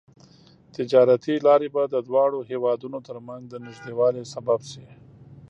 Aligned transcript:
تجارتي 0.75 1.35
لارې 1.47 1.67
به 1.75 1.83
د 1.87 1.95
دواړو 2.07 2.39
هېوادونو 2.51 2.97
ترمنځ 3.07 3.43
د 3.47 3.55
نږدیوالي 3.67 4.23
سبب 4.33 4.59
شي. 4.71 4.85